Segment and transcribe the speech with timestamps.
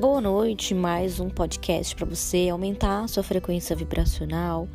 [0.00, 4.66] Boa noite, mais um podcast para você aumentar sua frequência vibracional,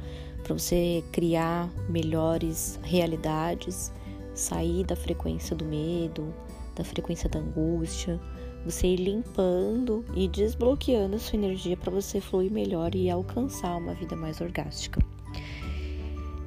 [0.44, 3.92] para você criar melhores realidades,
[4.36, 6.32] sair da frequência do medo,
[6.76, 8.22] da frequência da angústia,
[8.64, 13.96] você ir limpando e desbloqueando a sua energia para você fluir melhor e alcançar uma
[13.96, 15.02] vida mais orgástica.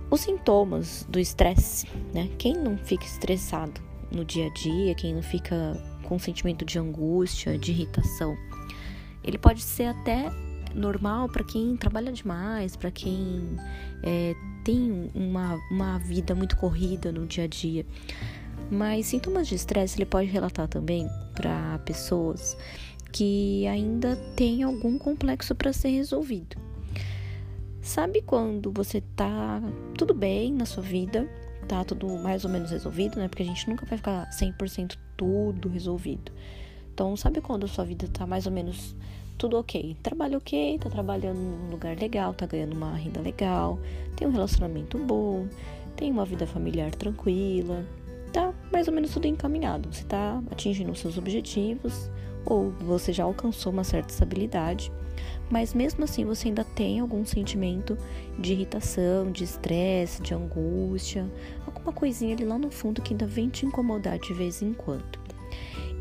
[0.08, 2.31] Os sintomas do estresse, né?
[2.39, 3.81] Quem não fica estressado
[4.13, 8.36] no dia a dia, quem não fica com sentimento de angústia, de irritação,
[9.29, 10.32] ele pode ser até
[10.75, 13.57] normal para quem trabalha demais, para quem
[14.03, 17.85] é, tem uma, uma vida muito corrida no dia a dia.
[18.71, 22.57] Mas sintomas de estresse ele pode relatar também para pessoas
[23.13, 26.57] que ainda têm algum complexo para ser resolvido.
[27.83, 29.63] Sabe quando você tá
[29.97, 31.29] tudo bem na sua vida,
[31.67, 33.28] tá tudo mais ou menos resolvido, né?
[33.28, 36.33] Porque a gente nunca vai ficar 100% tudo resolvido.
[36.92, 38.95] Então, sabe quando a sua vida tá mais ou menos
[39.39, 39.97] tudo ok?
[40.03, 43.78] Trabalho ok, tá trabalhando num lugar legal, tá ganhando uma renda legal,
[44.17, 45.47] tem um relacionamento bom,
[45.97, 47.84] tem uma vida familiar tranquila,
[48.33, 49.89] tá mais ou menos tudo encaminhado.
[49.92, 52.11] Você tá atingindo os seus objetivos
[52.45, 54.92] ou você já alcançou uma certa estabilidade
[55.50, 57.97] mas mesmo assim você ainda tem algum sentimento
[58.39, 61.27] de irritação, de estresse, de angústia,
[61.67, 65.27] alguma coisinha ali lá no fundo que ainda vem te incomodar de vez em quando.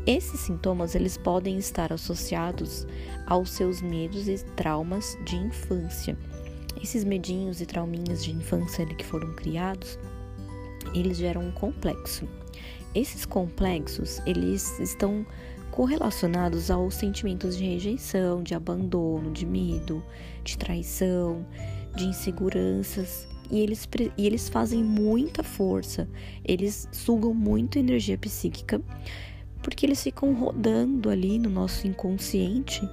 [0.08, 2.86] Esses sintomas eles podem estar associados
[3.26, 6.16] aos seus medos e traumas de infância.
[6.82, 9.98] Esses medinhos e trauminhas de infância que foram criados,
[10.94, 12.26] eles geram um complexo.
[12.94, 15.26] Esses complexos, eles estão
[15.70, 20.02] correlacionados aos sentimentos de rejeição, de abandono, de medo,
[20.42, 21.44] de traição,
[21.94, 23.28] de inseguranças.
[23.50, 23.86] E eles,
[24.16, 26.08] e eles fazem muita força,
[26.42, 28.80] eles sugam muita energia psíquica,
[29.68, 32.88] porque eles ficam rodando ali no nosso inconsciente,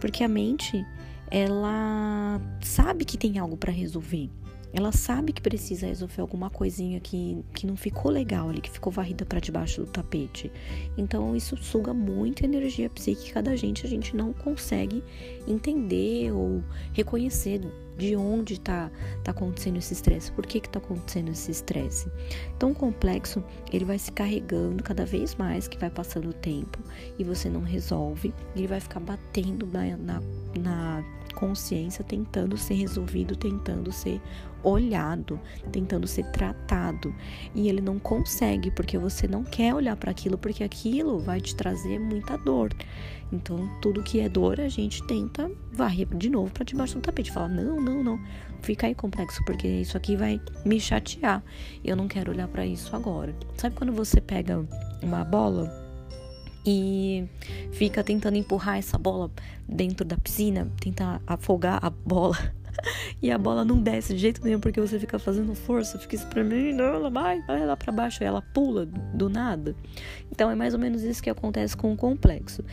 [0.00, 0.86] porque a mente
[1.28, 4.30] ela sabe que tem algo para resolver.
[4.72, 8.92] Ela sabe que precisa resolver alguma coisinha que, que não ficou legal ali, que ficou
[8.92, 10.50] varrida para debaixo do tapete.
[10.96, 15.02] Então isso suga muita energia psíquica da gente, a gente não consegue
[15.44, 16.62] entender ou
[16.92, 17.60] reconhecer
[17.96, 18.90] de onde está
[19.22, 22.10] tá acontecendo esse estresse, por que está acontecendo esse estresse.
[22.56, 23.42] Então, o complexo
[23.72, 26.78] ele vai se carregando cada vez mais que vai passando o tempo
[27.18, 30.22] e você não resolve, ele vai ficar batendo na, na,
[30.58, 34.20] na consciência, tentando ser resolvido, tentando ser
[34.62, 37.14] olhado, tentando ser tratado.
[37.54, 41.54] E ele não consegue porque você não quer olhar para aquilo, porque aquilo vai te
[41.54, 42.70] trazer muita dor.
[43.32, 47.32] Então, tudo que é dor, a gente tenta varrer de novo para debaixo do tapete.
[47.32, 48.20] Fala: não, não, não,
[48.62, 51.42] fica aí complexo, porque isso aqui vai me chatear.
[51.84, 53.34] Eu não quero olhar para isso agora.
[53.56, 54.64] Sabe quando você pega
[55.02, 55.82] uma bola?
[56.64, 57.28] e
[57.72, 59.30] fica tentando empurrar essa bola
[59.68, 62.36] dentro da piscina, tentar afogar a bola.
[63.20, 66.82] e a bola não desce de jeito nenhum porque você fica fazendo força, fica espremendo,
[66.82, 69.74] ela vai, vai lá para baixo, e ela pula do nada.
[70.30, 72.64] Então é mais ou menos isso que acontece com o complexo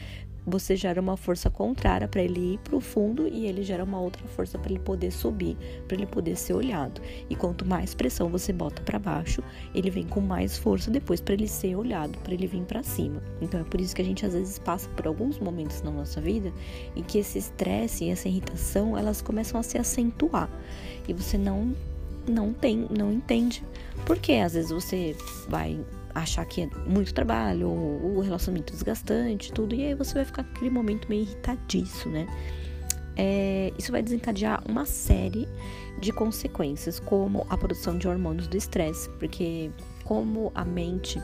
[0.50, 4.00] você gera uma força contrária para ele ir para o fundo e ele gera uma
[4.00, 7.02] outra força para ele poder subir, para ele poder ser olhado.
[7.30, 9.44] E quanto mais pressão você bota para baixo,
[9.74, 13.22] ele vem com mais força depois para ele ser olhado, para ele vir para cima.
[13.42, 16.20] Então é por isso que a gente às vezes passa por alguns momentos na nossa
[16.20, 16.52] vida
[16.96, 20.50] em que esse estresse e essa irritação, elas começam a se acentuar
[21.08, 21.74] e você não
[22.28, 23.64] não tem, não entende.
[24.06, 25.16] Porque às vezes você
[25.48, 25.80] vai
[26.14, 30.42] achar que é muito trabalho, ou o relacionamento desgastante, tudo, e aí você vai ficar
[30.42, 32.28] aquele momento meio irritadiço, né?
[33.16, 35.48] É, isso vai desencadear uma série
[36.00, 39.70] de consequências, como a produção de hormônios do estresse, porque
[40.06, 41.22] como a mente,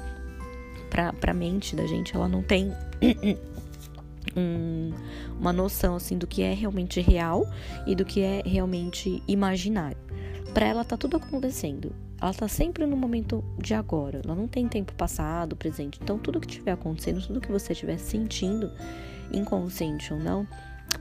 [0.89, 2.71] para a mente da gente, ela não tem
[4.35, 4.91] um,
[5.39, 7.47] uma noção assim do que é realmente real
[7.87, 9.97] e do que é realmente imaginário.
[10.53, 11.93] Para ela tá tudo acontecendo
[12.25, 14.21] ela está sempre no momento de agora.
[14.23, 15.99] Ela não tem tempo passado, presente.
[16.01, 18.71] Então, tudo que estiver acontecendo, tudo que você estiver sentindo,
[19.31, 20.47] inconsciente ou não,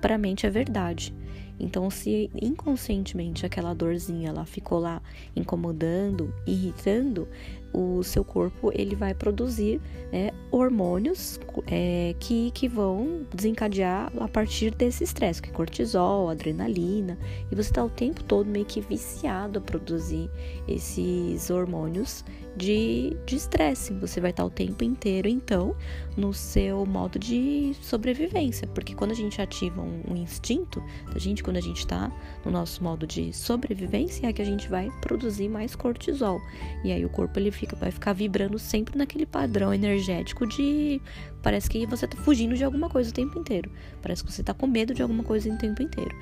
[0.00, 1.14] para a mente é verdade.
[1.58, 5.00] Então, se inconscientemente aquela dorzinha ela ficou lá
[5.34, 7.26] incomodando, irritando,
[7.74, 9.80] o seu corpo ele vai produzir
[10.12, 17.18] né, hormônios é, que, que vão desencadear a partir desse estresse, que é cortisol, adrenalina,
[17.50, 20.30] e você está o tempo todo meio que viciado a produzir
[20.68, 22.24] esses hormônios
[22.56, 23.92] de estresse.
[23.94, 25.74] Você vai estar o tempo inteiro, então,
[26.16, 30.82] no seu modo de sobrevivência, porque quando a gente ativa um, um instinto,
[31.12, 32.12] a gente, quando a gente está
[32.44, 36.40] no nosso modo de sobrevivência, é que a gente vai produzir mais cortisol,
[36.84, 41.00] e aí o corpo ele fica fica, vai ficar vibrando sempre naquele padrão energético de.
[41.42, 43.70] Parece que você tá fugindo de alguma coisa o tempo inteiro.
[44.02, 46.14] Parece que você tá com medo de alguma coisa o tempo inteiro.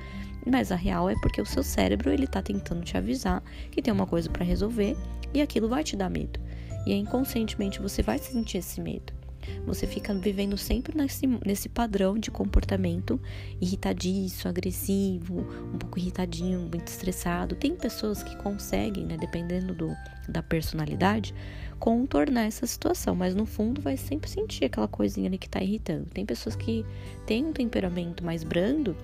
[0.45, 3.93] Mas a real é porque o seu cérebro ele tá tentando te avisar que tem
[3.93, 4.95] uma coisa para resolver
[5.33, 6.39] e aquilo vai te dar medo.
[6.85, 9.22] E aí, inconscientemente você vai sentir esse medo.
[9.65, 13.19] Você fica vivendo sempre nesse, nesse padrão de comportamento
[13.61, 17.55] irritadiço, agressivo, um pouco irritadinho, muito estressado.
[17.55, 19.93] Tem pessoas que conseguem, né, dependendo do,
[20.27, 21.33] da personalidade,
[21.79, 26.05] contornar essa situação, mas no fundo vai sempre sentir aquela coisinha ali que tá irritando.
[26.13, 26.85] Tem pessoas que
[27.25, 28.95] têm um temperamento mais brando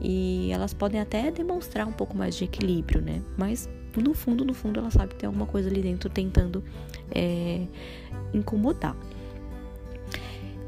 [0.00, 3.22] e elas podem até demonstrar um pouco mais de equilíbrio, né?
[3.38, 6.62] Mas no fundo, no fundo, ela sabe que tem alguma coisa ali dentro tentando
[7.10, 7.66] é,
[8.34, 8.96] incomodar.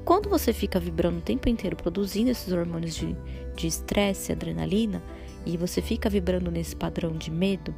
[0.09, 5.03] Quando você fica vibrando o tempo inteiro, produzindo esses hormônios de estresse, adrenalina,
[5.45, 7.75] e você fica vibrando nesse padrão de medo,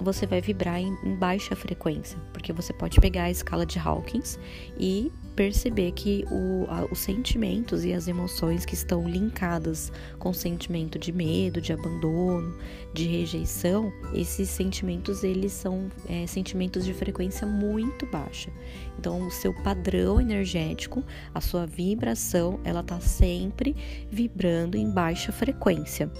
[0.00, 4.36] você vai vibrar em, em, baixa frequência, porque você pode pegar a escala de Hawkins
[4.76, 10.34] e perceber que o, a, os sentimentos e as emoções que estão linkadas com o
[10.34, 12.54] sentimento de medo, de abandono,
[12.92, 18.52] de rejeição, esses sentimentos eles são é, sentimentos de frequência muito baixa.
[18.98, 21.02] Então, o seu padrão energético,
[21.34, 23.74] a sua vibração, ela tá sempre
[24.10, 26.12] vibrando em baixa frequência.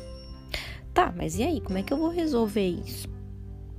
[0.94, 3.19] Tá, mas e aí, como é que eu vou resolver isso?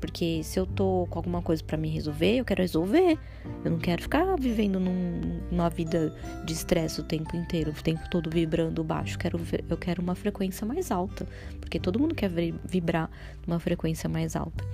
[0.02, 3.20] Porque se eu tô com alguma coisa para me resolver, eu quero resolver.
[3.64, 6.14] Eu não quero ficar vivendo num, numa vida
[6.44, 9.16] de estresse o tempo inteiro, o tempo todo vibrando baixo.
[9.16, 9.40] Eu quero,
[9.70, 11.28] eu quero uma frequência mais alta.
[11.60, 12.32] Porque todo mundo quer
[12.66, 13.10] vibrar
[13.46, 14.66] numa frequência mais alta.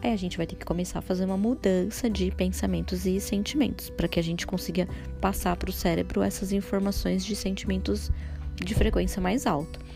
[0.00, 3.90] Aí a gente vai ter que começar a fazer uma mudança de pensamentos e sentimentos.
[3.90, 4.88] para que a gente consiga
[5.20, 8.12] passar para o cérebro essas informações de sentimentos
[8.54, 9.87] de frequência mais alta.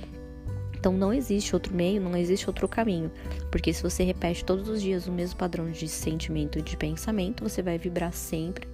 [0.83, 3.09] Então não existe outro meio, não existe outro caminho.
[3.53, 7.45] Porque se você repete todos os dias o mesmo padrão de sentimento e de pensamento,
[7.45, 8.67] você vai vibrar sempre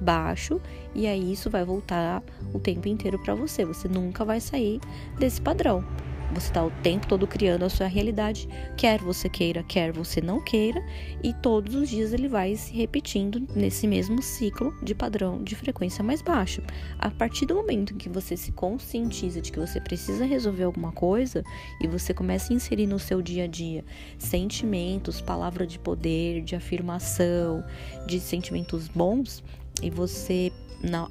[0.00, 0.62] baixo
[0.94, 2.22] e aí isso vai voltar
[2.54, 3.64] o tempo inteiro para você.
[3.64, 4.80] Você nunca vai sair
[5.18, 5.84] desse padrão.
[6.32, 10.42] Você está o tempo todo criando a sua realidade, quer você queira, quer você não
[10.42, 10.84] queira,
[11.22, 16.02] e todos os dias ele vai se repetindo nesse mesmo ciclo de padrão de frequência
[16.02, 16.62] mais baixa.
[16.98, 20.92] A partir do momento em que você se conscientiza de que você precisa resolver alguma
[20.92, 21.44] coisa
[21.80, 23.84] e você começa a inserir no seu dia a dia
[24.18, 27.64] sentimentos, palavra de poder, de afirmação,
[28.06, 29.42] de sentimentos bons,
[29.82, 30.52] e você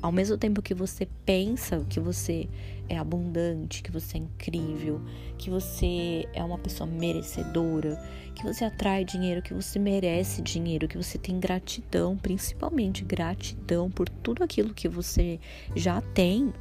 [0.01, 2.47] ao mesmo tempo que você pensa que você
[2.87, 5.01] é abundante, que você é incrível,
[5.37, 7.99] que você é uma pessoa merecedora,
[8.35, 14.07] que você atrai dinheiro, que você merece dinheiro, que você tem gratidão, principalmente gratidão por
[14.07, 15.39] tudo aquilo que você
[15.75, 16.53] já tem,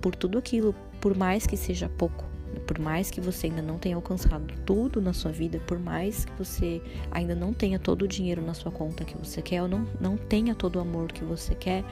[0.00, 2.28] por tudo aquilo, por mais que seja pouco.
[2.66, 6.32] Por mais que você ainda não tenha alcançado tudo na sua vida, por mais que
[6.32, 9.86] você ainda não tenha todo o dinheiro na sua conta que você quer, ou não,
[10.00, 11.84] não tenha todo o amor que você quer,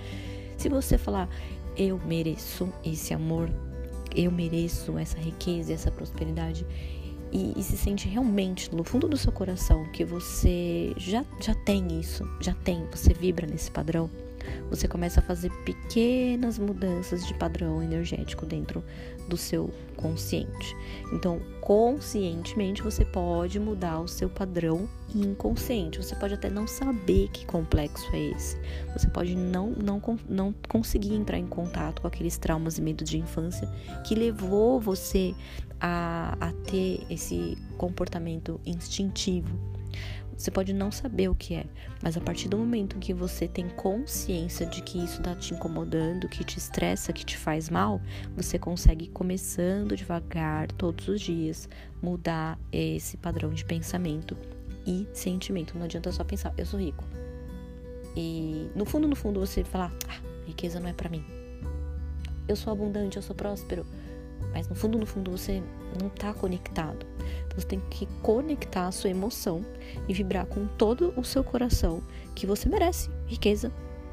[0.59, 1.29] se você falar,
[1.77, 3.49] eu mereço esse amor,
[4.15, 6.67] eu mereço essa riqueza, essa prosperidade,
[7.31, 12.01] e, e, se sente realmente no fundo do seu coração que você já, já tem
[12.01, 14.11] isso, já tem, você vibra nesse padrão,
[14.71, 18.83] você começa a fazer pequenas mudanças de padrão energético dentro
[19.29, 20.77] do seu consciente.
[21.13, 25.99] Então, conscientemente, você pode mudar o seu padrão inconsciente.
[25.99, 28.57] Você pode até não saber que complexo é esse.
[28.93, 33.19] Você pode não, não, não conseguir entrar em contato com aqueles traumas e medos de
[33.19, 33.69] infância
[34.05, 35.35] que levou você
[35.81, 39.78] a, a ter esse comportamento instintivo
[40.39, 41.67] você pode não saber o que é,
[42.01, 46.29] mas a partir do momento que você tem consciência de que isso está te incomodando,
[46.29, 48.01] que te estressa, que te faz mal,
[48.37, 51.69] você consegue começando devagar, todos os dias,
[52.01, 54.37] mudar esse padrão de pensamento
[54.87, 55.77] e sentimento.
[55.77, 57.03] Não adianta só pensar, eu sou rico.
[58.17, 61.25] E no fundo, no fundo, você falar, ah, riqueza não é para mim.
[62.47, 63.85] Eu sou abundante, eu sou próspero.
[64.53, 65.61] Mas no fundo, no fundo, você
[66.01, 67.05] não está conectado.
[67.55, 69.65] Você tem que conectar a sua emoção
[70.09, 72.03] e vibrar com todo o seu coração
[72.35, 73.73] que você merece riqueza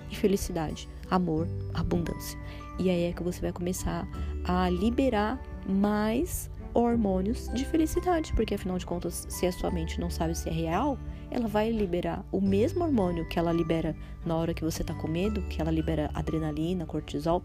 [0.09, 2.39] e felicidade, amor, abundância.
[2.79, 4.07] E aí é que você vai começar
[4.43, 10.09] a liberar mais hormônios de felicidade, porque afinal de contas, se a sua mente não
[10.09, 10.97] sabe se é real,
[11.31, 13.95] ela vai liberar o mesmo hormônio que ela libera
[14.25, 17.41] na hora que você tá com medo, que ela libera adrenalina, cortisol,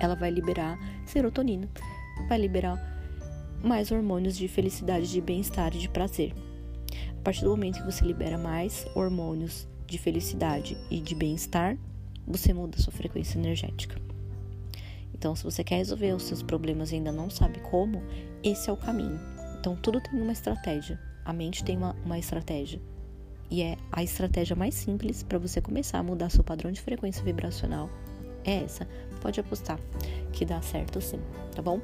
[0.00, 1.68] ela vai liberar serotonina,
[2.28, 2.93] vai liberar
[3.64, 6.34] mais hormônios de felicidade, de bem-estar e de prazer.
[7.10, 11.76] A partir do momento que você libera mais hormônios de felicidade e de bem-estar,
[12.26, 14.00] você muda a sua frequência energética.
[15.14, 18.02] Então, se você quer resolver os seus problemas e ainda não sabe como,
[18.42, 19.18] esse é o caminho.
[19.58, 21.00] Então, tudo tem uma estratégia.
[21.24, 22.80] A mente tem uma, uma estratégia.
[23.50, 27.24] E é a estratégia mais simples para você começar a mudar seu padrão de frequência
[27.24, 27.88] vibracional.
[28.44, 28.86] É essa.
[29.22, 29.78] Pode apostar
[30.32, 31.20] que dá certo sim,
[31.54, 31.80] tá bom?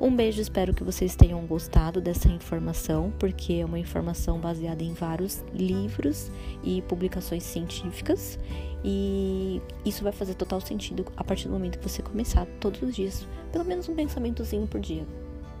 [0.00, 4.94] Um beijo, espero que vocês tenham gostado dessa informação, porque é uma informação baseada em
[4.94, 6.32] vários livros
[6.64, 8.38] e publicações científicas,
[8.82, 12.96] e isso vai fazer total sentido a partir do momento que você começar todos os
[12.96, 15.06] dias, pelo menos um pensamentozinho por dia,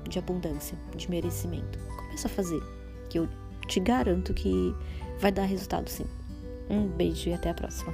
[0.08, 1.78] de abundância, de merecimento.
[1.94, 2.62] Começa a fazer,
[3.10, 3.28] que eu
[3.68, 4.74] te garanto que
[5.18, 6.06] vai dar resultado sim.
[6.70, 7.92] Um beijo e até a próxima.